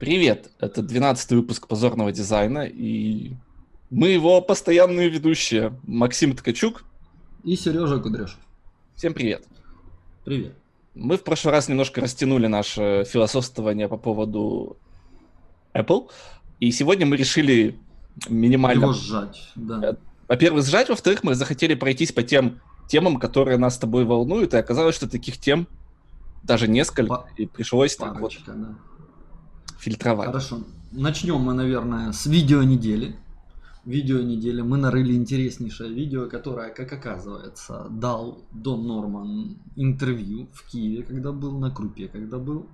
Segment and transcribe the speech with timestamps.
[0.00, 3.34] Привет, это 12 выпуск позорного дизайна, и
[3.90, 6.84] мы его постоянные ведущие Максим Ткачук
[7.44, 8.38] и Сережа Кудряш.
[8.96, 9.44] Всем привет.
[10.24, 10.54] Привет.
[10.94, 14.78] Мы в прошлый раз немножко растянули наше философствование по поводу
[15.74, 16.08] Apple,
[16.60, 17.78] и сегодня мы решили
[18.26, 18.84] минимально...
[18.84, 19.90] Его сжать, да.
[19.90, 19.94] Э,
[20.28, 24.56] во-первых, сжать, во-вторых, мы захотели пройтись по тем темам, которые нас с тобой волнуют, и
[24.56, 25.68] оказалось, что таких тем
[26.42, 27.28] даже несколько, по...
[27.36, 28.60] и пришлось Парочка, так вот...
[28.62, 28.74] Да
[29.80, 30.26] фильтровать.
[30.26, 30.58] Хорошо.
[30.92, 33.16] Начнем мы, наверное, с видео недели.
[33.84, 41.02] Видео недели мы нарыли интереснейшее видео, которое, как оказывается, дал Дон Норман интервью в Киеве,
[41.02, 42.66] когда был, на Крупе, когда был.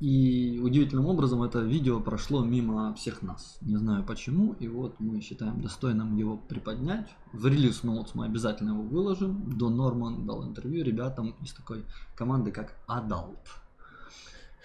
[0.00, 3.56] И удивительным образом это видео прошло мимо всех нас.
[3.62, 4.54] Не знаю почему.
[4.60, 7.08] И вот мы считаем достойным его приподнять.
[7.32, 9.56] В релиз ноутс мы обязательно его выложим.
[9.56, 13.38] Дон Норман дал интервью ребятам из такой команды, как Adult.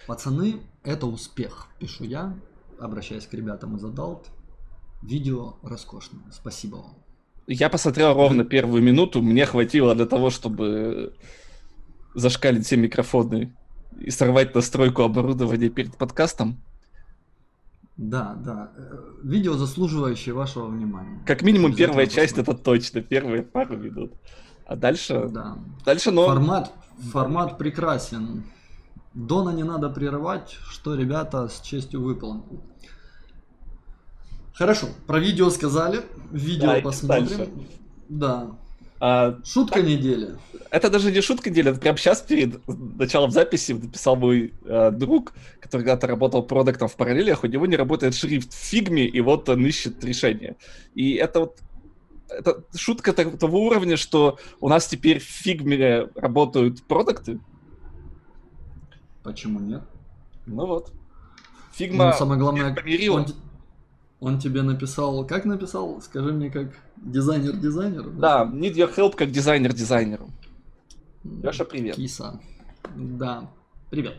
[0.06, 2.34] Пацаны, это успех, пишу я,
[2.78, 4.26] обращаясь к ребятам из Adult.
[5.02, 6.94] Видео роскошное, спасибо вам.
[7.46, 11.14] Я посмотрел ровно первую минуту, мне хватило для того, чтобы
[12.14, 13.56] зашкалить все микрофоны
[13.98, 16.60] и сорвать настройку оборудования перед подкастом.
[17.96, 18.72] Да, да.
[19.22, 21.22] Видео, заслуживающее вашего внимания.
[21.26, 24.14] Как минимум первая часть это точно, первые пару минут.
[24.64, 25.28] А дальше...
[25.28, 25.58] Да.
[25.84, 26.26] Дальше, но...
[26.26, 26.72] Формат,
[27.12, 28.44] формат прекрасен.
[29.14, 32.60] Дона не надо прерывать, что ребята с честью выполнили.
[34.54, 37.26] Хорошо, про видео сказали, видео да, посмотрим.
[37.28, 37.50] Дальше.
[38.08, 38.50] Да.
[39.00, 40.36] А, шутка так, недели.
[40.70, 45.32] Это даже не шутка недели, это прямо сейчас перед началом записи написал мой э, друг,
[45.60, 49.48] который когда-то работал продуктом в параллелях, у него не работает шрифт в фигме, и вот
[49.48, 50.56] он ищет решение.
[50.94, 51.56] И это вот
[52.28, 57.40] это шутка того уровня, что у нас теперь в фигме работают продукты,
[59.22, 59.82] Почему нет?
[60.46, 60.92] Ну вот.
[61.72, 62.76] Фигма ну, самое главное,
[63.10, 63.26] он,
[64.18, 66.00] он тебе написал, как написал?
[66.02, 68.10] Скажи мне, как дизайнер дизайнеру?
[68.10, 70.28] Да, да need your help как дизайнер дизайнеру.
[71.24, 71.96] Леша, привет.
[71.96, 72.40] Киса.
[72.96, 73.50] Да,
[73.90, 74.16] привет.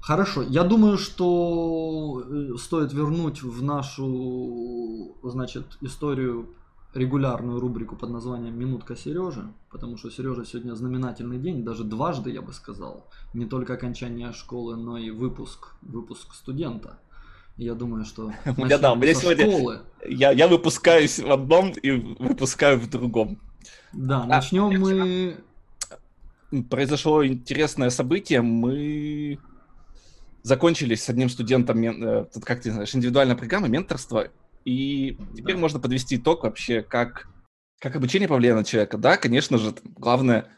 [0.00, 6.50] Хорошо, я думаю, что э, стоит вернуть в нашу, значит, историю
[6.94, 12.40] регулярную рубрику под названием «Минутка Сережи», потому что Сережа сегодня знаменательный день, даже дважды, я
[12.40, 13.08] бы сказал.
[13.34, 16.98] Не только окончание школы, но и выпуск, выпуск студента.
[17.56, 19.80] Я думаю, что я, да, мне сегодня школы.
[20.08, 23.38] Я, я выпускаюсь в одном и выпускаю в другом.
[23.92, 25.36] Да, а, начнем мы...
[26.70, 28.40] Произошло интересное событие.
[28.40, 29.40] Мы
[30.44, 34.28] закончили с одним студентом, э, как ты знаешь, индивидуальная программа менторства,
[34.64, 35.60] и теперь да.
[35.60, 37.28] можно подвести итог вообще, как,
[37.80, 38.98] как обучение повлияло на человека.
[38.98, 40.50] Да, конечно же, главное,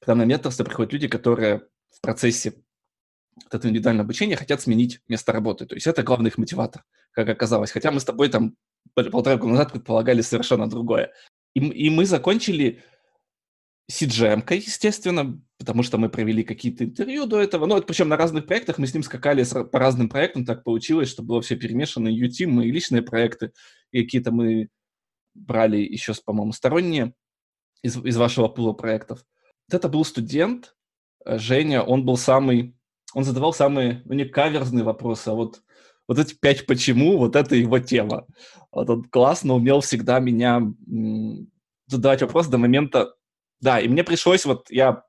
[0.00, 2.54] когда на менторство приходят люди, которые в процессе
[3.44, 5.66] вот этого индивидуального обучения хотят сменить место работы.
[5.66, 7.70] То есть это главный их мотиватор, как оказалось.
[7.70, 8.56] Хотя мы с тобой там
[8.94, 11.12] полтора года назад предполагали совершенно другое.
[11.54, 12.82] И, и мы закончили
[13.92, 17.66] cgm естественно, потому что мы провели какие-то интервью до этого.
[17.66, 20.44] Ну, причем на разных проектах мы с ним скакали по разным проектам.
[20.44, 22.08] Так получилось, что было все перемешано.
[22.08, 23.52] U-Team, и личные проекты,
[23.90, 24.68] и какие-то мы
[25.34, 27.14] брали еще, по-моему, сторонние
[27.82, 29.24] из, из вашего пула проектов.
[29.68, 30.74] Вот это был студент,
[31.24, 32.74] э, Женя, он был самый...
[33.14, 35.60] Он задавал самые, ну, не каверзные вопросы, а вот,
[36.08, 38.26] вот эти пять почему, вот это его тема.
[38.70, 40.62] Вот он классно умел всегда меня
[41.86, 43.14] задавать вопрос до момента
[43.62, 45.04] да, и мне пришлось, вот я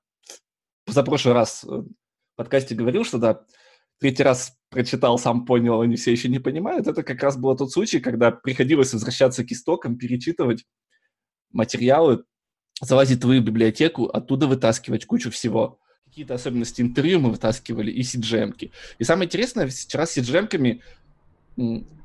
[0.86, 1.88] за прошлый раз в
[2.36, 3.42] подкасте говорил, что да,
[4.00, 6.88] третий раз прочитал, сам понял, они все еще не понимают.
[6.88, 10.66] Это как раз был тот случай, когда приходилось возвращаться к истокам, перечитывать
[11.52, 12.26] материалы,
[12.80, 15.80] залазить в твою библиотеку, оттуда вытаскивать кучу всего.
[16.06, 18.72] Какие-то особенности интервью мы вытаскивали и cgm -ки.
[19.00, 20.80] И самое интересное, вчера с cgm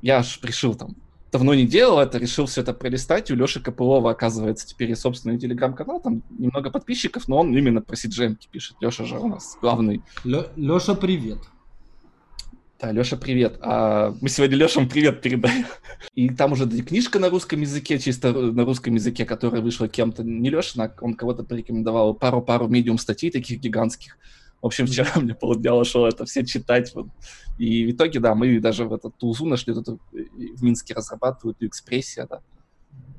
[0.01, 0.95] я аж пришил там
[1.31, 3.31] давно не делал это, решил все это пролистать.
[3.31, 7.95] У Леши Копылова, оказывается, теперь и собственный телеграм-канал, там немного подписчиков, но он именно про
[7.95, 8.77] cgm пишет.
[8.81, 10.01] Леша же у нас главный.
[10.23, 11.39] Леша, привет.
[12.81, 13.57] Да, Леша, привет.
[13.61, 15.65] А мы сегодня Лешам привет передаем.
[16.15, 20.49] И там уже книжка на русском языке, чисто на русском языке, которая вышла кем-то, не
[20.49, 24.17] Леша, он кого-то порекомендовал, пару-пару медиум статей таких гигантских.
[24.61, 26.93] В общем, вчера мне полдня шло это все читать.
[26.95, 27.07] Вот.
[27.57, 32.27] И в итоге, да, мы даже в этот тулзу нашли, эту, в Минске разрабатывают экспрессия,
[32.29, 32.41] да.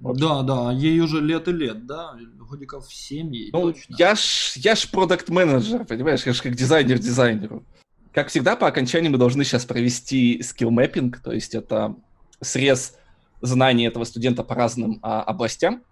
[0.01, 0.17] Вот.
[0.17, 3.97] Да, да, ей уже лет и лет, да, годиков 7 ей ну, точно.
[3.99, 7.65] Я ж, я ж продукт-менеджер, понимаешь, я ж как дизайнер дизайнеру.
[8.13, 11.97] Как всегда, по окончании мы должны сейчас провести скилл-мэппинг, то есть это
[12.41, 12.97] срез
[13.43, 15.85] знаний этого студента по разным а, областям.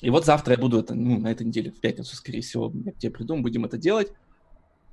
[0.00, 2.92] И вот завтра я буду это, ну, на этой неделе, в пятницу, скорее всего, я
[2.92, 4.12] тебе приду, будем это делать.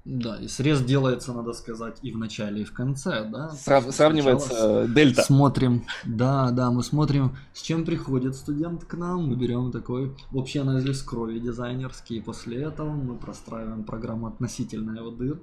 [0.03, 3.49] Да, и срез делается, надо сказать, и в начале, и в конце, да?
[3.49, 5.21] Срав- сравнивается Сначала дельта.
[5.21, 10.59] Смотрим, да, да, мы смотрим, с чем приходит студент к нам, мы берем такой общий
[10.59, 15.41] анализ крови дизайнерский, и после этого мы простраиваем программу относительно его дыр,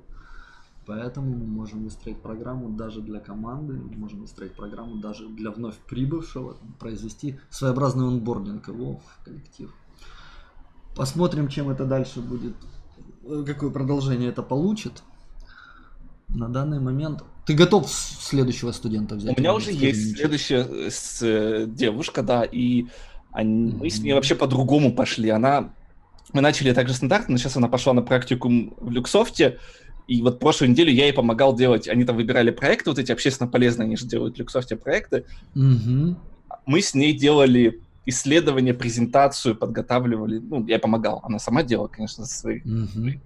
[0.86, 5.76] поэтому мы можем выстроить программу даже для команды, мы можем выстроить программу даже для вновь
[5.88, 9.74] прибывшего, произвести своеобразный онбординг его в коллектив.
[10.96, 12.54] Посмотрим, чем это дальше будет
[13.26, 15.02] Э, какое продолжение это получит.
[16.28, 19.36] На данный момент ты готов следующего студента взять?
[19.36, 22.86] У меня уже есть следующая э, с, э, девушка, да, и
[23.30, 23.76] они, mm-hmm.
[23.78, 25.30] мы с ней вообще по-другому пошли.
[25.30, 25.72] Она,
[26.32, 29.58] мы начали также стандартно, но сейчас она пошла на практикум в Люксофте,
[30.06, 33.48] и вот прошлую неделю я ей помогал делать, они там выбирали проекты, вот эти общественно
[33.48, 35.24] полезные, они же делают в Люксофте проекты.
[35.54, 36.16] Mm-hmm.
[36.66, 40.38] Мы с ней делали исследование, презентацию подготавливали.
[40.38, 41.20] Ну, я помогал.
[41.22, 43.18] Она сама делала, конечно, со своей mm-hmm.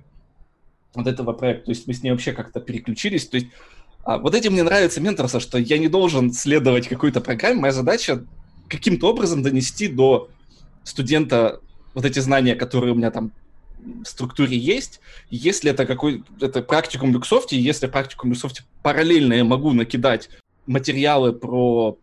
[0.95, 1.67] вот этого проекта.
[1.67, 3.27] То есть мы с ней вообще как-то переключились.
[3.27, 3.49] То есть
[4.05, 7.61] а, вот этим мне нравится менторство, что я не должен следовать какой-то программе.
[7.61, 8.25] Моя задача
[8.69, 10.31] каким-то образом донести до
[10.85, 11.61] студента
[11.95, 13.33] вот эти знания, которые у меня там
[14.05, 15.01] структуре есть.
[15.31, 20.31] Если это какой это практикум Люксофте, если практикум Люксофте параллельно я могу накидать
[20.67, 21.99] материалы про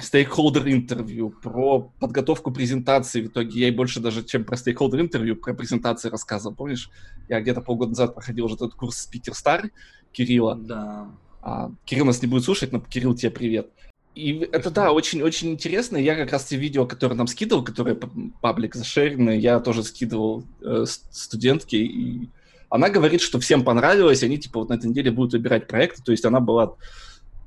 [0.00, 3.22] стейкхолдер интервью, про подготовку презентации.
[3.22, 6.54] В итоге я и больше даже, чем про стейкхолдер интервью, про презентации рассказывал.
[6.54, 6.90] Помнишь,
[7.28, 9.70] я где-то полгода назад проходил уже этот курс Speaker Star
[10.12, 10.56] Кирилла.
[10.56, 11.08] Да.
[11.42, 13.70] А, Кирилл нас не будет слушать, но Кирилл, тебе привет.
[14.18, 15.96] И это, да, очень-очень интересно.
[15.96, 17.96] Я как раз те видео, которые нам скидывал, которые
[18.40, 22.28] паблик зашерены, я тоже скидывал э, студентке, и
[22.68, 26.10] она говорит, что всем понравилось, они, типа, вот на этой неделе будут выбирать проекты, то
[26.10, 26.74] есть она была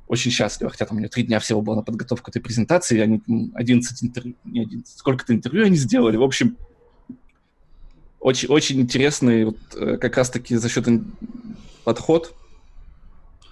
[0.08, 3.20] очень счастлива, хотя там у меня три дня всего было на подготовку этой презентации, они
[3.54, 6.56] 11 интервью, не 11, сколько-то интервью они сделали, в общем,
[8.18, 10.88] очень, очень интересный, вот, э, как раз-таки за счет
[11.84, 12.34] подход.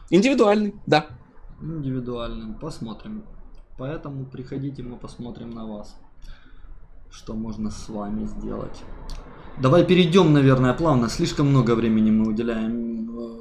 [0.08, 1.19] Индивидуальный, да.
[1.62, 3.24] Индивидуальный, посмотрим.
[3.76, 5.96] Поэтому приходите, мы посмотрим на вас,
[7.10, 8.82] что можно с вами сделать.
[9.60, 11.08] Давай перейдем, наверное, плавно.
[11.08, 13.40] Слишком много времени мы уделяем э,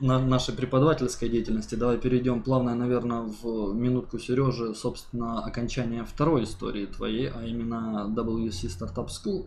[0.00, 1.76] на нашей преподавательской деятельности.
[1.76, 8.68] Давай перейдем плавно, наверное, в минутку Сережи, собственно, окончание второй истории твоей, а именно WC
[8.68, 9.46] Startup School.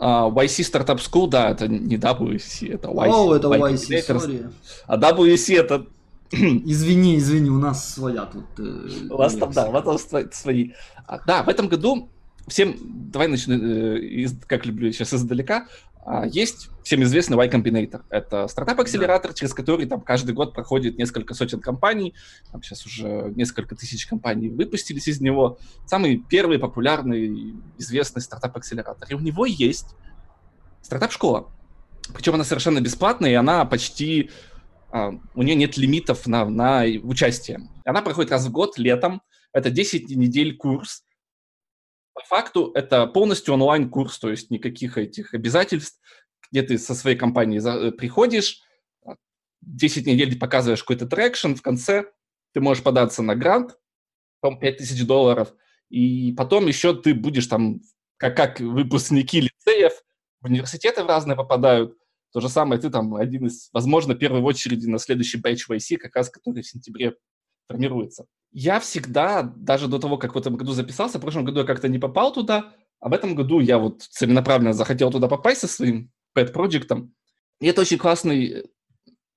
[0.00, 3.10] Uh, YC Startup School, да, это не WC, это YC.
[3.12, 4.50] О, oh, это YC, сори.
[4.86, 5.86] А WC это...
[6.32, 8.44] Извини, извини, у нас своя тут...
[8.58, 10.72] Э, у вас там, да, у вас там свои.
[11.06, 12.08] А, да, в этом году
[12.46, 12.76] всем,
[13.10, 15.66] давай начну, э, из, как люблю сейчас издалека,
[16.04, 18.02] а, есть всем известный Y Combinator.
[18.10, 19.34] Это стартап-акселератор, да.
[19.34, 22.14] через который там каждый год проходит несколько сотен компаний.
[22.52, 25.58] Там сейчас уже несколько тысяч компаний выпустились из него.
[25.86, 29.08] Самый первый популярный, известный стартап-акселератор.
[29.10, 29.94] И у него есть
[30.82, 31.50] стартап-школа.
[32.14, 34.30] Причем она совершенно бесплатная, и она почти...
[34.92, 37.60] А, у нее нет лимитов на, на участие.
[37.84, 39.22] Она проходит раз в год, летом.
[39.52, 41.04] Это 10 недель курс,
[42.20, 46.00] по факту это полностью онлайн-курс, то есть никаких этих обязательств,
[46.50, 48.60] где ты со своей компанией э, приходишь,
[49.62, 52.06] 10 а, недель показываешь какой-то traction, в конце
[52.52, 53.78] ты можешь податься на грант,
[54.40, 55.54] по 5000 долларов,
[55.88, 57.80] и потом еще ты будешь там,
[58.16, 59.92] как, как выпускники лицеев,
[60.40, 61.96] в университеты в разные попадают,
[62.32, 66.16] то же самое, ты там один из, возможно, первой очереди на следующий бэч в как
[66.16, 67.16] раз который в сентябре
[67.68, 68.26] формируется.
[68.52, 71.88] Я всегда, даже до того, как в этом году записался, в прошлом году я как-то
[71.88, 76.10] не попал туда, а в этом году я вот целенаправленно захотел туда попасть со своим
[76.36, 77.14] pet-проектом.
[77.60, 78.64] И это очень классный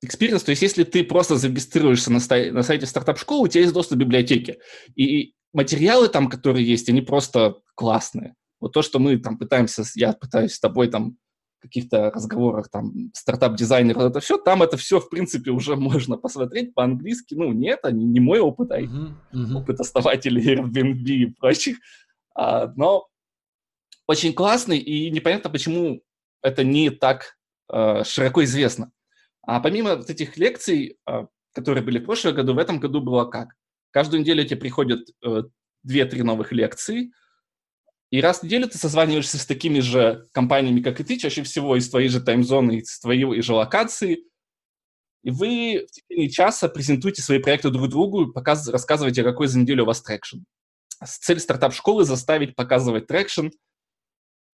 [0.02, 0.44] experience.
[0.44, 3.98] То есть если ты просто зарегистрируешься на, сай- на сайте стартап-школы, у тебя есть доступ
[3.98, 4.60] к библиотеке.
[4.96, 8.36] И материалы там, которые есть, они просто классные.
[8.60, 11.18] Вот то, что мы там пытаемся, я пытаюсь с тобой там
[11.64, 17.34] каких-то разговорах, там, стартап-дизайнер, это все, там это все, в принципе, уже можно посмотреть по-английски.
[17.34, 19.56] Ну, нет, они не мой опыт, а uh-huh, uh-huh.
[19.56, 21.78] опыт основателей Airbnb и прочих.
[22.36, 23.08] А, но
[24.08, 26.02] очень классный, и непонятно, почему
[26.42, 27.38] это не так
[27.70, 28.92] а, широко известно.
[29.42, 33.26] А помимо вот этих лекций, а, которые были в прошлом году, в этом году было
[33.26, 33.50] как?
[33.92, 35.44] Каждую неделю тебе приходят а,
[35.88, 37.12] 2-3 новых лекции,
[38.14, 41.76] и раз в неделю ты созваниваешься с такими же компаниями, как и ты, чаще всего
[41.76, 44.26] из твоей же таймзоны, из твоей же локации,
[45.24, 49.82] и вы в течение часа презентуете свои проекты друг другу, показ, рассказываете, какой за неделю
[49.82, 50.42] у вас traction.
[51.04, 53.48] Цель стартап-школы заставить показывать traction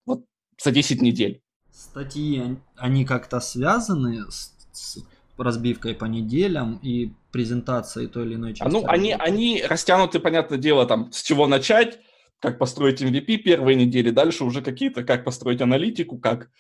[0.07, 0.25] вот
[0.63, 1.43] за 10 недель.
[1.73, 4.99] Статьи, они как-то связаны с, с
[5.37, 8.63] разбивкой по неделям и презентацией той или иной части?
[8.63, 11.99] А, ну, они, они растянуты, понятное дело, там, с чего начать,
[12.41, 16.51] как построить MVP первые недели, дальше уже какие-то, как построить аналитику, как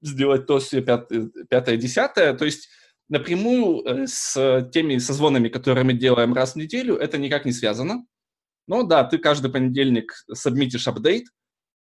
[0.00, 2.34] сделать то, все пятое, пятое, десятое.
[2.34, 2.68] То есть
[3.08, 8.04] напрямую э, с теми созвонами, которые мы делаем раз в неделю, это никак не связано.
[8.66, 11.26] Но да, ты каждый понедельник сабмитишь апдейт,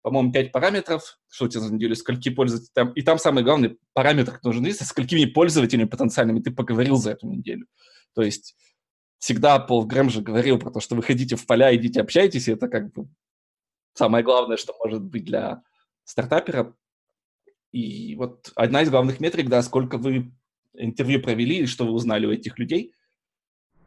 [0.02, 3.78] по-моему, 5 параметров, что у тебя за неделю, скольки пользователей, там, и там самый главный
[3.94, 7.66] параметр, который нужен есть, сколькими пользователями потенциальными ты поговорил за эту неделю.
[8.14, 8.54] То есть
[9.24, 12.68] всегда Пол Грэм же говорил про то, что выходите в поля, идите, общайтесь, и это
[12.68, 13.08] как бы
[13.94, 15.62] самое главное, что может быть для
[16.04, 16.76] стартапера.
[17.72, 20.30] И вот одна из главных метрик, да, сколько вы
[20.74, 22.92] интервью провели и что вы узнали у этих людей.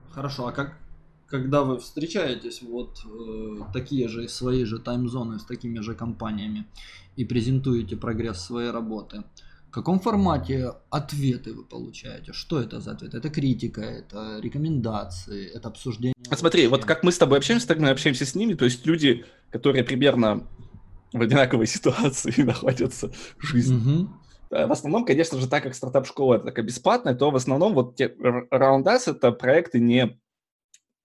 [0.09, 0.79] Хорошо, а как,
[1.27, 6.65] когда вы встречаетесь вот э, такие же свои же таймзоны с такими же компаниями
[7.15, 9.46] и презентуете прогресс своей работы, в
[9.77, 12.33] каком формате ответы вы получаете?
[12.33, 13.13] Что это за ответ?
[13.13, 16.15] Это критика, это рекомендации, это обсуждение?
[16.29, 18.85] Вот смотри, вот как мы с тобой общаемся, так мы общаемся с ними, то есть
[18.87, 20.47] люди, которые примерно
[21.13, 23.75] в одинаковой ситуации находятся в жизни.
[23.75, 24.09] Угу.
[24.49, 28.15] В основном, конечно же, так как стартап-школа это такая бесплатная, то в основном вот те
[28.49, 30.19] раундас это проекты не...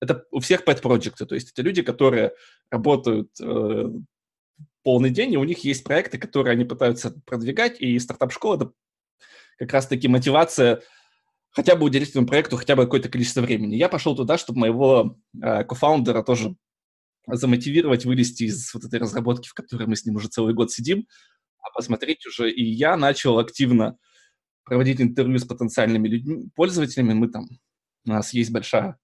[0.01, 2.33] Это у всех pet проекты, то есть это люди, которые
[2.71, 3.91] работают э,
[4.83, 8.73] полный день, и у них есть проекты, которые они пытаются продвигать, и стартап-школа— это
[9.59, 10.83] как раз-таки мотивация
[11.51, 13.77] хотя бы уделить этому проекту хотя бы какое-то количество времени.
[13.77, 16.57] Я пошел туда, чтобы моего э, кофаундера тоже
[17.27, 21.07] замотивировать, вылезти из вот этой разработки, в которой мы с ним уже целый год сидим,
[21.61, 22.51] а посмотреть уже.
[22.51, 23.97] И я начал активно
[24.65, 27.13] проводить интервью с потенциальными людьми, пользователями.
[27.13, 27.49] Мы там,
[28.07, 28.99] у нас есть большая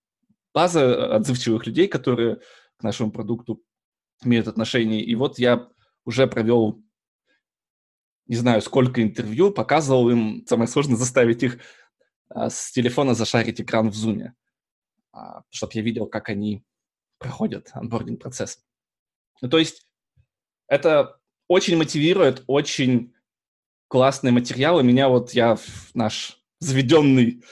[0.52, 2.38] база отзывчивых людей, которые
[2.78, 3.62] к нашему продукту
[4.24, 5.02] имеют отношение.
[5.02, 5.68] И вот я
[6.04, 6.82] уже провел,
[8.26, 11.58] не знаю, сколько интервью, показывал им, самое сложное заставить их
[12.28, 14.34] а, с телефона зашарить экран в зуме,
[15.12, 16.64] а, чтобы я видел, как они
[17.18, 18.60] проходят анбординг процесс.
[19.40, 19.86] Ну, то есть
[20.68, 23.14] это очень мотивирует, очень
[23.88, 24.82] классные материалы.
[24.82, 25.58] Меня вот я
[25.94, 27.42] наш заведенный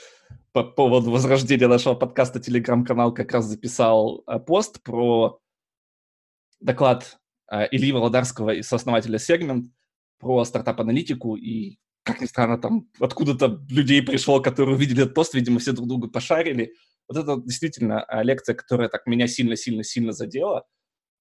[0.51, 5.39] по поводу возрождения нашего подкаста телеграм-канал как раз записал а, пост про
[6.59, 7.17] доклад
[7.51, 9.69] э, Ильи Володарского, сооснователя Segment,
[10.19, 15.59] про стартап-аналитику, и, как ни странно, там откуда-то людей пришло, которые увидели этот пост, видимо,
[15.59, 16.73] все друг друга пошарили.
[17.07, 20.65] Вот это действительно э, лекция, которая так меня сильно-сильно-сильно задела.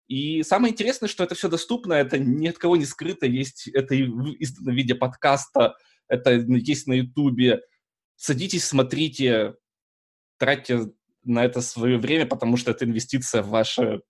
[0.08, 3.94] И самое интересное, что это все доступно, это ни от кого не скрыто, есть это
[3.94, 4.02] и
[4.38, 5.74] издано в виде подкаста,
[6.08, 7.60] это есть на Ютубе.
[8.14, 9.56] Садитесь, смотрите,
[10.38, 10.92] тратьте
[11.24, 14.02] на это свое время, потому что это инвестиция в ваше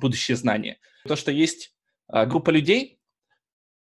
[0.00, 0.78] будущее знания.
[1.06, 1.74] То, что есть
[2.08, 3.00] а, группа людей,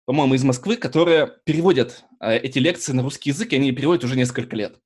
[0.05, 4.15] по-моему, из Москвы, которые переводят а, эти лекции на русский язык, и они переводят уже
[4.15, 4.79] несколько лет.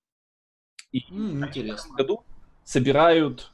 [0.92, 1.75] И mm, интересно.
[1.75, 2.25] в этом году
[2.63, 3.51] собирают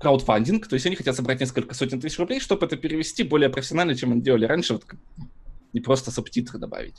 [0.00, 3.94] краудфандинг, то есть они хотят собрать несколько сотен тысяч рублей, чтобы это перевести более профессионально,
[3.94, 4.84] чем они делали раньше, вот,
[5.72, 6.96] не просто субтитры добавить.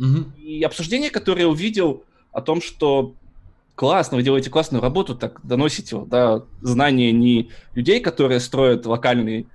[0.00, 0.40] Mm-hmm.
[0.40, 3.14] И обсуждение, которое я увидел о том, что
[3.78, 9.46] классно, вы делаете классную работу, так доносите да, знания не людей, которые строят локальный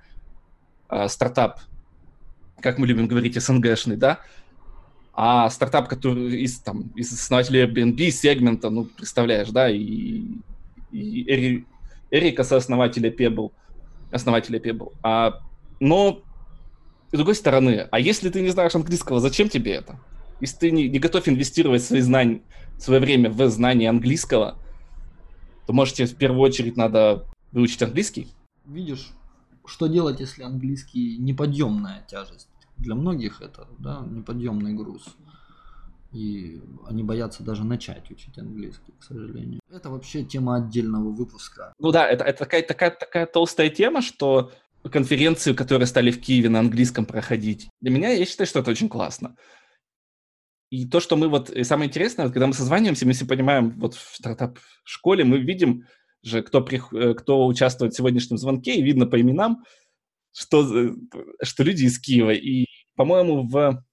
[0.88, 1.60] э, стартап,
[2.60, 4.20] как мы любим говорить, СНГшный, да,
[5.12, 10.22] а стартап, который из, там, из основателей Airbnb, сегмента, ну, представляешь, да, и,
[10.90, 11.66] и Эри,
[12.10, 13.52] Эрика, сооснователя Pebble,
[14.10, 14.94] основателя Pebble.
[15.02, 15.38] А,
[15.80, 16.22] но,
[17.12, 20.00] с другой стороны, а если ты не знаешь английского, зачем тебе это?
[20.40, 22.40] Если ты не, не готов инвестировать свои знания,
[22.82, 24.58] свое время в знание английского,
[25.66, 28.28] то, может, тебе в первую очередь надо выучить английский.
[28.66, 29.10] Видишь,
[29.66, 32.48] что делать, если английский неподъемная тяжесть?
[32.76, 35.04] Для многих это да, неподъемный груз.
[36.12, 39.60] И они боятся даже начать учить английский, к сожалению.
[39.70, 41.72] Это вообще тема отдельного выпуска.
[41.80, 44.52] Ну да, это, это такая, такая, такая толстая тема, что
[44.90, 48.88] конференции, которые стали в Киеве на английском проходить, для меня, я считаю, что это очень
[48.88, 49.36] классно.
[50.74, 51.50] И то, что мы вот...
[51.50, 55.84] И самое интересное, когда мы созваниваемся, мы все понимаем, вот в стартап-школе мы видим
[56.24, 59.62] же, кто, при, э, кто участвует в сегодняшнем звонке, и видно по именам,
[60.32, 60.94] что, э,
[61.44, 62.32] что люди из Киева.
[62.32, 62.66] И,
[62.96, 63.84] по-моему, в,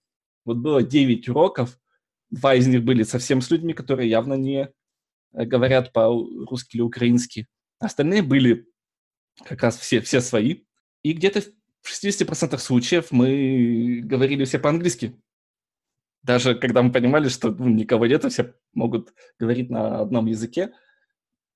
[0.44, 1.78] вот было 9 уроков,
[2.32, 4.68] два из них были совсем с людьми, которые явно не
[5.34, 7.48] э, говорят по-русски или украински.
[7.78, 8.66] Остальные были
[9.46, 10.64] как раз все, все свои.
[11.04, 11.44] И где-то
[11.84, 15.16] в 60% случаев мы говорили все по-английски.
[16.24, 20.72] Даже когда мы понимали, что ну, никого нет, все могут говорить на одном языке,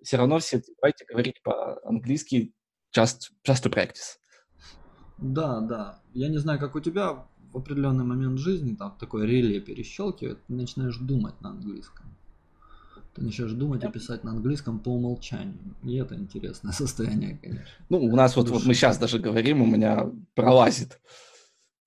[0.02, 2.54] все равно все давайте говорить по-английски
[2.96, 4.18] just, just to practice.
[5.18, 6.00] Да, да.
[6.14, 10.54] Я не знаю, как у тебя в определенный момент жизни там такое реле перещелкивает, ты
[10.54, 12.06] начинаешь думать на английском.
[13.16, 15.76] Ты начинаешь думать и писать на английском по умолчанию.
[15.84, 17.66] И это интересное состояние, конечно.
[17.90, 21.00] Ну, у нас вот, вот мы сейчас даже говорим, у меня пролазит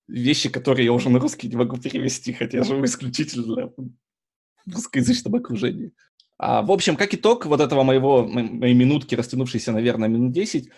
[0.09, 3.71] вещи, которые я уже на русский не могу перевести, хотя я живу исключительно
[4.65, 5.91] в русскоязычном окружении.
[6.37, 10.69] А, в общем, как итог вот этого моего, моей минутки, растянувшейся, наверное, минут 10,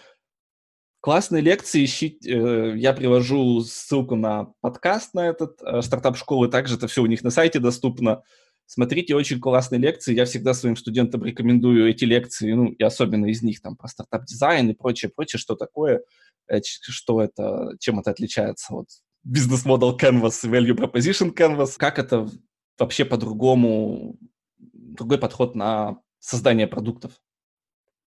[1.01, 6.75] классные лекции, ищите, э, я привожу ссылку на подкаст на этот э, стартап школы, также
[6.75, 8.23] это все у них на сайте доступно.
[8.65, 13.43] Смотрите очень классные лекции, я всегда своим студентам рекомендую эти лекции, ну, и особенно из
[13.43, 16.01] них, там, про стартап-дизайн и прочее, прочее, что такое,
[16.47, 18.87] э, что это, чем это отличается от
[19.23, 22.29] бизнес-модел Canvas, value proposition Canvas, как это
[22.77, 24.17] вообще по-другому
[24.57, 27.13] другой подход на создание продуктов.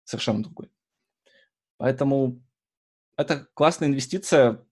[0.04, 0.70] Совершенно другой.
[1.78, 2.42] Поэтому
[3.16, 4.64] это классная инвестиция.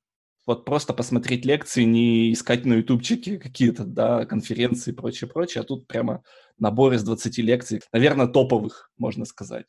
[0.45, 5.63] Вот просто посмотреть лекции, не искать на ютубчике какие-то, да, конференции и прочее, прочее.
[5.63, 6.25] А тут прямо
[6.59, 9.67] набор из 20 лекций, наверное, топовых, можно сказать,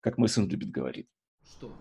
[0.00, 1.08] как мой сын любит говорить.
[1.50, 1.72] Что?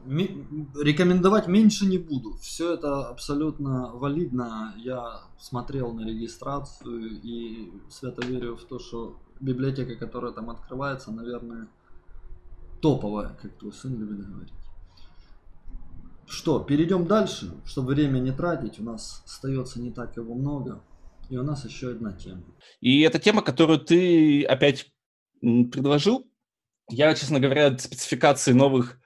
[0.81, 2.37] рекомендовать меньше не буду.
[2.37, 4.73] Все это абсолютно валидно.
[4.77, 11.67] Я смотрел на регистрацию и свято верю в то, что библиотека, которая там открывается, наверное,
[12.81, 14.53] топовая, как твой сын любит говорить.
[16.27, 18.79] Что, перейдем дальше, чтобы время не тратить.
[18.79, 20.81] У нас остается не так его много.
[21.29, 22.43] И у нас еще одна тема.
[22.81, 24.91] И эта тема, которую ты опять
[25.41, 26.27] предложил,
[26.89, 28.99] я, честно говоря, спецификации новых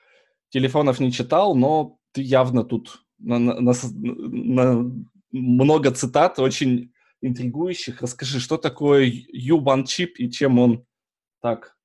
[0.49, 4.91] телефонов не читал, но ты явно тут на, на, на,
[5.31, 6.91] много цитат очень
[7.21, 8.01] интригующих.
[8.01, 10.85] Расскажи, что такое U1 чип и чем он
[11.41, 11.75] так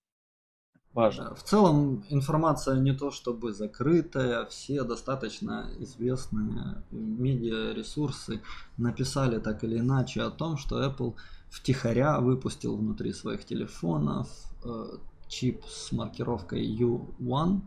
[0.93, 1.35] важен?
[1.35, 8.41] В целом информация не то чтобы закрытая, все достаточно известные медиаресурсы
[8.77, 11.15] написали так или иначе о том, что Apple
[11.51, 14.29] втихаря выпустил внутри своих телефонов
[14.65, 14.85] э,
[15.29, 17.61] чип с маркировкой U1,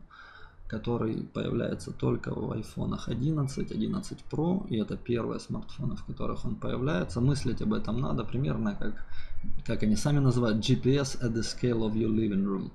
[0.68, 6.56] который появляется только в iPhone 11, 11 Pro, и это первые смартфоны, в которых он
[6.56, 7.22] появляется.
[7.22, 9.06] Мыслить об этом надо примерно как,
[9.66, 12.72] как они сами называют, GPS at the scale of your living room.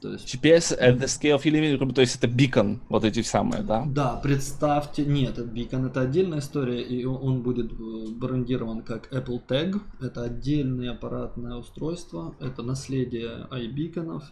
[0.00, 0.32] То есть...
[0.32, 3.62] GPS at the scale of your living room, то есть это бикон, вот эти самые,
[3.62, 3.84] да?
[3.86, 9.80] Да, представьте, нет, бикон это отдельная история, и он будет э, брендирован как Apple Tag,
[10.00, 14.22] это отдельное аппаратное устройство, это наследие iBeaconов,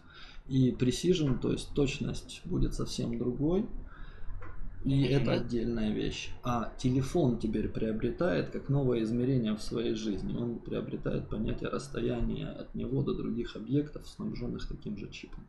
[0.49, 3.67] и Precision, то есть точность будет совсем другой.
[4.85, 6.31] И это отдельная вещь.
[6.45, 10.37] А телефон теперь приобретает как новое измерение в своей жизни.
[10.37, 15.45] Он приобретает понятие расстояния от него до других объектов, снабженных таким же чипом.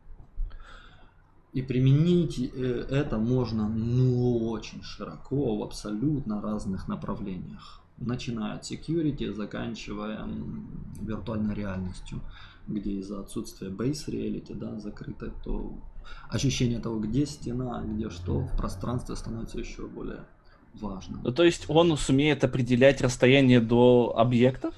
[1.52, 7.80] И применить э, это можно ну очень широко в абсолютно разных направлениях.
[7.96, 10.28] Начиная от security, заканчивая
[11.00, 12.20] виртуальной реальностью
[12.68, 15.72] где из-за отсутствия base reality, да, закрыто, то
[16.28, 20.24] ощущение того, где стена, где что в пространстве становится еще более
[20.74, 21.20] важным.
[21.24, 24.74] Ну, то есть он сумеет определять расстояние до объектов?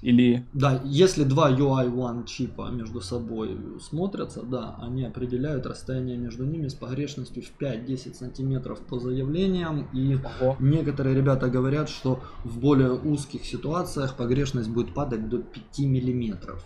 [0.00, 0.46] Или...
[0.52, 6.74] Да, если два UI1 чипа между собой смотрятся, да, они определяют расстояние между ними с
[6.74, 9.88] погрешностью в 5-10 сантиметров по заявлениям.
[9.92, 10.56] И Ого.
[10.60, 16.64] некоторые ребята говорят, что в более узких ситуациях погрешность будет падать до 5 миллиметров.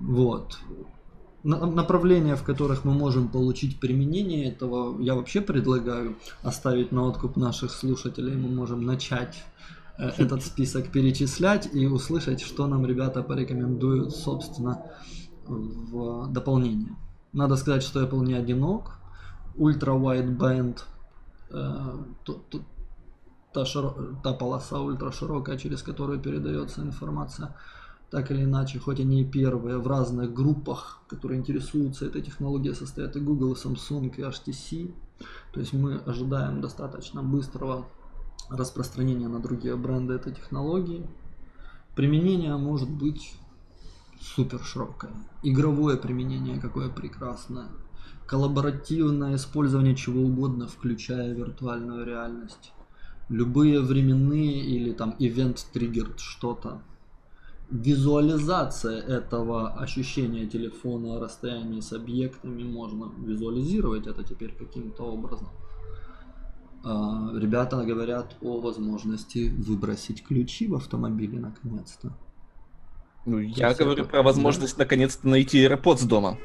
[0.00, 0.58] Вот.
[1.44, 7.72] Направления, в которых мы можем получить применение этого, я вообще предлагаю оставить на откуп наших
[7.72, 8.36] слушателей.
[8.36, 9.42] Мы можем начать
[9.98, 14.82] э, этот список перечислять и услышать, что нам ребята порекомендуют, собственно,
[15.46, 16.96] в дополнение.
[17.32, 18.98] Надо сказать, что Apple не одинок.
[19.56, 20.78] Ultra Wideband,
[21.50, 21.96] э,
[23.52, 27.54] та, широ, та полоса ультраширокая, через которую передается информация,
[28.12, 33.16] так или иначе, хоть они и первые, в разных группах, которые интересуются этой технологией, состоят
[33.16, 34.94] и Google, и Samsung, и HTC.
[35.54, 37.86] То есть мы ожидаем достаточно быстрого
[38.50, 41.06] распространения на другие бренды этой технологии.
[41.96, 43.32] Применение может быть
[44.20, 45.12] супер широкое.
[45.42, 47.68] Игровое применение какое прекрасное.
[48.26, 52.72] Коллаборативное использование чего угодно, включая виртуальную реальность.
[53.30, 56.82] Любые временные или там event triggered что-то
[57.72, 65.48] визуализация этого ощущения телефона, расстояния с объектами, можно визуализировать это теперь каким-то образом.
[66.84, 72.12] А, ребята говорят о возможности выбросить ключи в автомобиле наконец-то.
[73.24, 74.10] Ну, я говорю это...
[74.10, 74.84] про возможность да?
[74.84, 76.38] наконец-то найти AirPods дома.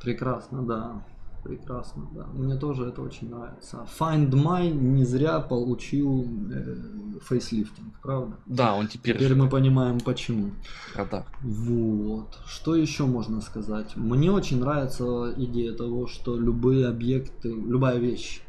[0.00, 1.04] Прекрасно, да.
[1.42, 2.26] Прекрасно, да.
[2.34, 3.88] Мне тоже это очень нравится.
[3.98, 6.76] Find My не зря получил э,
[7.22, 8.36] фейслифтинг, правда?
[8.46, 9.16] Да, он теперь...
[9.16, 10.50] Теперь мы понимаем почему.
[10.94, 11.26] А, да.
[11.40, 12.38] Вот.
[12.46, 13.96] Что еще можно сказать?
[13.96, 18.42] Мне очень нравится идея того, что любые объекты, любая вещь,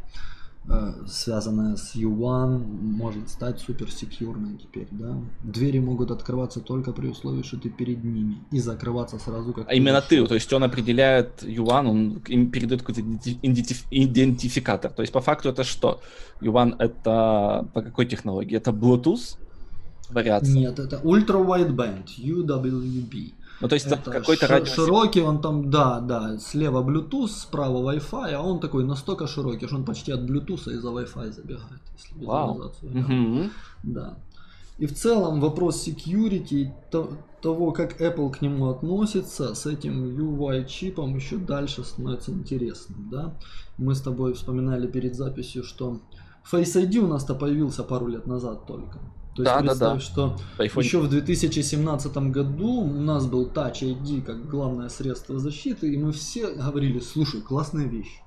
[1.07, 5.17] связанная с U1, может стать супер секьюрной теперь, да.
[5.43, 9.73] Двери могут открываться только при условии, что ты перед ними, и закрываться сразу как А
[9.73, 14.91] именно ты, то есть он определяет Юан, он им передает какой-то идентиф- идентификатор.
[14.91, 16.01] То есть по факту это что?
[16.41, 18.55] Юан это по какой технологии?
[18.55, 19.37] Это Bluetooth
[20.09, 20.55] вариация?
[20.55, 23.33] Нет, это Ultra Wideband, UWB.
[23.63, 24.75] Ну, то есть это, Это какой-то радиус.
[24.75, 29.77] широкий, он там, да, да, слева Bluetooth, справа Wi-Fi, а он такой настолько широкий, что
[29.77, 32.71] он почти от Bluetooth и за Wi-Fi забегает, если Вау.
[32.81, 33.51] Мгм.
[33.83, 34.17] Да.
[34.79, 37.09] И в целом вопрос security, то-
[37.41, 43.33] того, как Apple к нему относится, с этим UI чипом еще дальше становится интересным, да.
[43.77, 45.99] Мы с тобой вспоминали перед записью, что
[46.51, 48.99] Face ID у нас-то появился пару лет назад только.
[49.35, 49.99] То есть Да, представь, да.
[49.99, 50.79] что iPhone.
[50.79, 56.11] еще в 2017 году у нас был Touch ID как главное средство защиты, и мы
[56.11, 58.21] все говорили, слушай, классная вещь.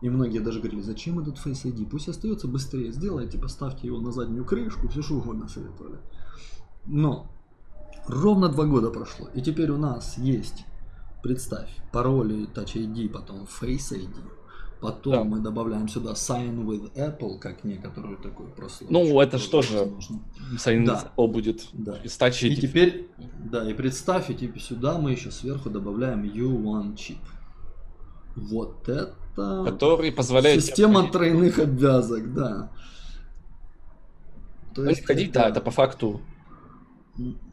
[0.00, 1.86] И многие даже говорили, зачем этот Face ID?
[1.90, 5.98] Пусть остается быстрее, сделайте, поставьте его на заднюю крышку, все что угодно советовали.
[6.86, 7.26] Но
[8.06, 10.64] ровно два года прошло, и теперь у нас есть,
[11.22, 14.14] представь, пароли Touch ID, потом Face ID,
[14.80, 15.24] потом Да.
[15.24, 18.92] мы добавляем сюда Sign with Apple, как некоторую такую прослойку.
[18.92, 20.20] Ну, это ж тоже возможно.
[20.56, 21.10] Sign Да.
[21.16, 21.66] Apple будет.
[21.72, 21.96] Да.
[22.04, 22.60] И ID.
[22.60, 27.18] теперь, да, и представь, и теперь сюда мы еще сверху добавляем U1 чип.
[28.36, 29.14] Вот это
[29.64, 30.64] который позволяет...
[30.64, 32.70] система входить- тройных обвязок, да.
[34.74, 36.20] То Ну, не входить, да, это по факту.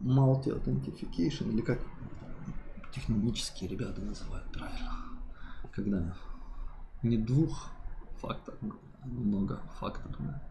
[0.02, 1.80] multi authentication или как
[2.94, 4.92] технологические ребята называют правильно,
[5.72, 6.16] когда
[7.06, 7.70] не двух
[8.22, 10.42] факторно, а много факторно.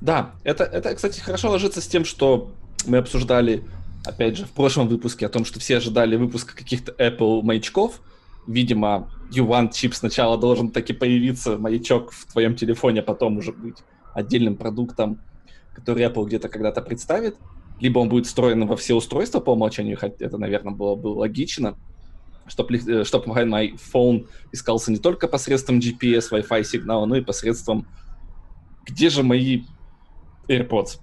[0.00, 2.52] Да, это, это, кстати, хорошо ложится с тем, что
[2.86, 3.64] мы обсуждали,
[4.04, 8.00] опять же, в прошлом выпуске о том, что все ожидали выпуска каких-то Apple маячков.
[8.46, 13.78] Видимо, U1 чип сначала должен таки появиться, маячок в твоем телефоне, а потом уже быть
[14.14, 15.20] отдельным продуктом,
[15.74, 17.36] который Apple где-то когда-то представит.
[17.80, 21.76] Либо он будет встроен во все устройства по умолчанию, хотя это, наверное, было бы логично,
[22.48, 27.86] чтобы, чтобы iPhone искался не только посредством GPS, Wi-Fi сигнала, но и посредством
[28.86, 29.64] где же мои
[30.48, 31.00] AirPods?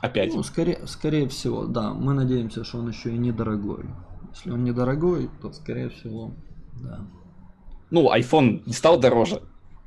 [0.00, 0.34] Опять.
[0.34, 1.94] Ну, скорее, скорее всего, да.
[1.94, 3.86] Мы надеемся, что он еще и недорогой.
[4.34, 6.32] Если он недорогой, то скорее всего,
[6.82, 7.00] да.
[7.90, 9.42] Ну, iPhone не стал дороже,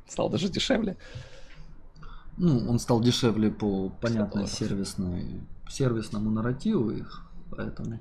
[0.08, 0.96] стал даже дешевле.
[2.38, 8.00] Ну, он стал дешевле по понятной сервисной, сервисному нарративу их, поэтому.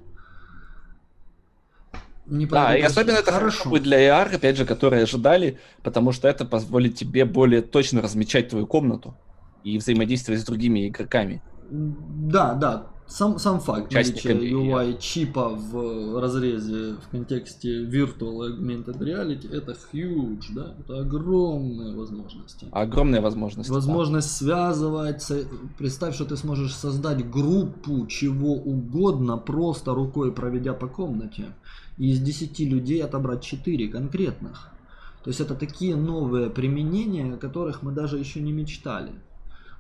[2.28, 6.28] Не Да, и особенно это хорошо будет для AR, опять же, которые ожидали, потому что
[6.28, 9.16] это позволит тебе более точно размечать твою комнату
[9.64, 11.42] и взаимодействовать с другими игроками.
[11.70, 12.88] Да, да.
[13.08, 20.46] Сам, сам факт наличия UI чипа в разрезе в контексте Virtual Augmented Reality это huge,
[20.50, 22.68] да, это огромные возможности.
[22.72, 23.70] Огромная возможность.
[23.70, 25.46] Возможность связывать, со-
[25.78, 31.46] представь, что ты сможешь создать группу чего угодно, просто рукой проведя по комнате,
[31.98, 34.70] и из 10 людей отобрать 4 конкретных.
[35.24, 39.12] То есть это такие новые применения, о которых мы даже еще не мечтали.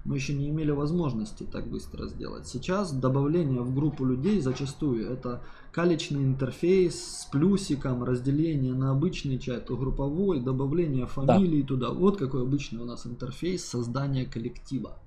[0.04, 2.48] Мы еще не имели возможности так быстро сделать.
[2.48, 9.68] Сейчас добавление в группу людей зачастую это калечный интерфейс с плюсиком, разделение на обычный чат
[9.70, 11.90] групповой, добавление фамилии туда.
[11.90, 15.00] Вот какой обычный у нас интерфейс создания коллектива.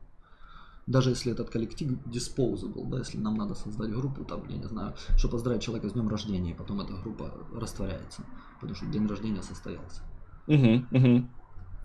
[0.88, 4.94] Даже если этот коллектив disposable, да, если нам надо создать группу, там, я не знаю,
[5.18, 8.24] что поздравить человека с днем рождения, и потом эта группа растворяется,
[8.54, 10.00] потому что день рождения состоялся.
[10.46, 11.28] Угу, угу.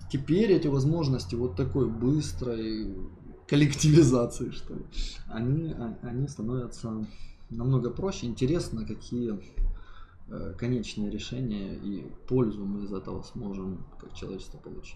[0.10, 2.96] Теперь эти возможности вот такой быстрой
[3.46, 4.86] коллективизации, что ли,
[5.28, 7.06] они, а- они становятся
[7.50, 8.28] намного проще.
[8.28, 9.38] Интересно, какие
[10.30, 14.96] э, конечные решения и пользу мы из этого сможем как человечество получить.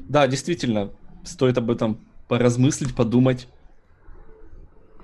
[0.00, 0.90] Да, действительно,
[1.22, 2.00] стоит об этом
[2.30, 3.48] поразмыслить, подумать.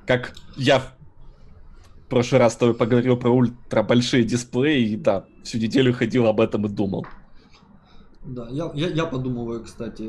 [0.06, 5.58] Как я в прошлый раз с тобой поговорил про ультра большие дисплеи, и да, всю
[5.58, 7.04] неделю ходил об этом и думал.
[8.24, 10.08] Да, я, я, я подумываю, кстати,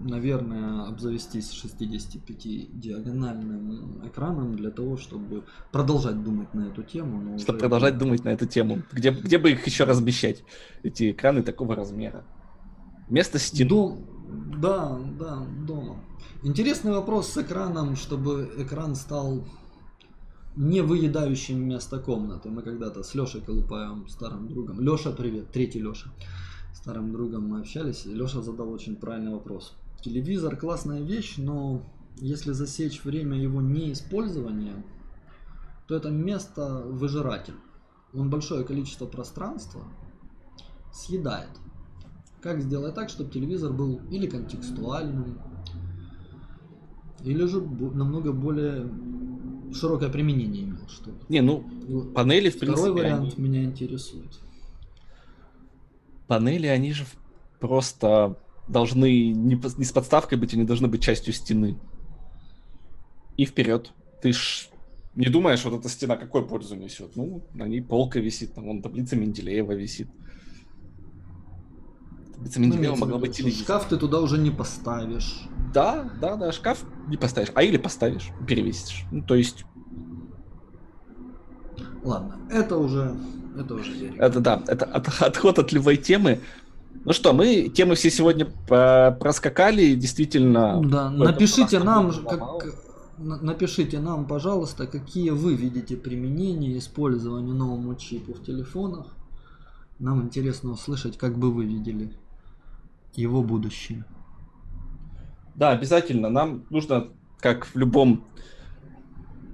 [0.00, 7.20] наверное, обзавестись 65 диагональным экраном для того, чтобы продолжать думать на эту тему.
[7.22, 8.82] Но Чтобы уже- продолжать думать на эту тему.
[8.92, 10.44] Где, где бы их еще размещать,
[10.82, 12.24] эти экраны такого размера?
[13.08, 13.68] Вместо стен.
[13.68, 14.04] Дом,
[14.60, 15.96] да, да, дома.
[16.44, 19.44] Интересный вопрос с экраном, чтобы экран стал
[20.54, 22.48] не выедающим место комнаты.
[22.48, 24.80] Мы когда-то с Лешей Колупаем, старым другом.
[24.80, 26.12] Леша, привет, третий Леша.
[26.72, 29.74] Старым другом мы общались, и Леша задал очень правильный вопрос.
[30.00, 31.82] Телевизор классная вещь, но
[32.18, 34.84] если засечь время его неиспользования,
[35.88, 37.56] то это место выжиратель.
[38.14, 39.82] Он большое количество пространства
[40.92, 41.50] съедает.
[42.40, 45.40] Как сделать так, чтобы телевизор был или контекстуальным,
[47.24, 48.88] или же намного более
[49.72, 51.64] широкое применение имел, что Не, ну,
[52.14, 54.38] панели, в Второй принципе, вариант они- меня интересует.
[56.26, 57.04] панели, они же
[57.60, 58.36] просто
[58.68, 61.76] должны не, не с подставкой быть, они должны быть частью стены.
[63.36, 63.92] И вперед.
[64.22, 64.68] Ты ж
[65.14, 67.16] не думаешь, вот эта стена какой пользу несет?
[67.16, 70.08] Ну, на ней полка висит, там вон таблица Менделеева висит.
[72.34, 73.62] Таблица Менделеева Ну, могла быть телевизор.
[73.64, 75.42] Шкаф ты туда уже не поставишь.
[75.72, 77.50] Да, да, да, шкаф не поставишь.
[77.54, 79.04] А или поставишь, перевесишь.
[79.10, 79.64] Ну, то есть,
[82.02, 83.16] Ладно, это уже,
[83.58, 84.16] это уже дерьмо.
[84.24, 86.40] это да, это от- отход от любой темы.
[87.04, 90.80] Ну что, мы темы все сегодня проскакали, действительно.
[90.84, 92.64] Да, напишите нам, как-
[93.18, 99.06] напишите нам, пожалуйста, какие вы видите применения использования новому чипу в телефонах.
[99.98, 102.12] Нам интересно услышать, как бы вы видели
[103.14, 104.04] его будущее.
[105.58, 106.28] Да, обязательно.
[106.30, 107.08] Нам нужно,
[107.40, 108.24] как в любом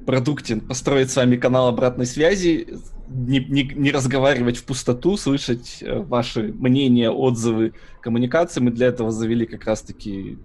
[0.07, 5.99] продукте, построить с вами канал обратной связи, не, не- не разговаривать в пустоту, слышать э,
[6.01, 8.61] ваши мнения, отзывы, коммуникации.
[8.61, 10.39] Мы для этого завели как раз-таки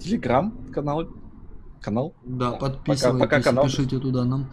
[0.00, 1.06] телеграм-канал.
[1.80, 2.14] Канал?
[2.24, 4.50] Да, Пока- подписывайтесь, пока канал- пишите туда нам.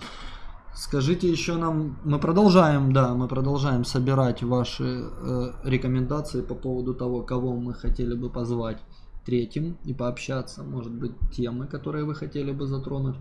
[0.75, 7.21] Скажите еще нам, мы продолжаем, да, мы продолжаем собирать ваши э, рекомендации по поводу того,
[7.23, 8.77] кого мы хотели бы позвать
[9.25, 13.15] третьим и пообщаться, может быть, темы, которые вы хотели бы затронуть.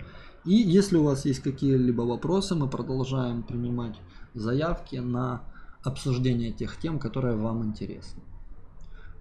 [0.44, 3.96] И если у вас есть какие-либо вопросы, мы продолжаем принимать
[4.34, 5.42] заявки на
[5.82, 8.22] обсуждение тех тем, которые вам интересны.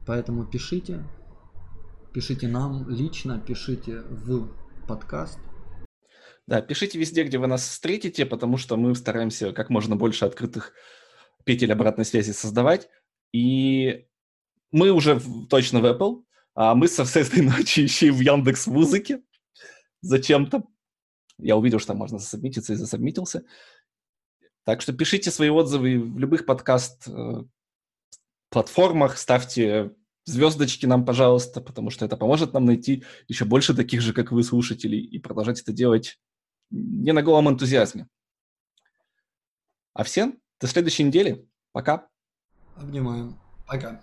[0.06, 1.04] Поэтому пишите,
[2.14, 4.50] пишите нам лично, пишите в
[4.88, 5.40] подкаст.
[6.46, 10.74] Да, пишите везде, где вы нас встретите, потому что мы стараемся как можно больше открытых
[11.46, 12.90] петель обратной связи создавать.
[13.32, 14.08] И
[14.72, 16.24] мы уже точно в Apple,
[16.56, 19.22] а мы со всей этой ночи еще и в Яндекс Музыке.
[20.02, 20.64] Зачем-то.
[21.38, 23.44] Я увидел, что там можно засобмититься и засобмитился.
[24.66, 29.94] Так что пишите свои отзывы в любых подкаст-платформах, ставьте
[30.26, 34.44] звездочки нам, пожалуйста, потому что это поможет нам найти еще больше таких же, как вы,
[34.44, 36.20] слушателей, и продолжать это делать
[36.70, 38.08] не на голом энтузиазме.
[39.94, 41.48] А всем до следующей недели.
[41.72, 42.08] Пока.
[42.76, 43.40] Обнимаем.
[43.68, 44.02] Пока.